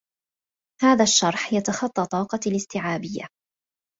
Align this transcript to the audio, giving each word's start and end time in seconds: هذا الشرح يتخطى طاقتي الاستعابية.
هذا 0.81 1.03
الشرح 1.03 1.53
يتخطى 1.53 2.05
طاقتي 2.05 2.49
الاستعابية. 2.49 3.27